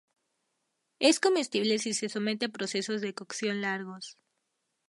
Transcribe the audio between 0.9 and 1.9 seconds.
Es comestible